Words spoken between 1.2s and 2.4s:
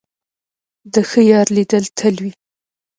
یار لیدل تل وي.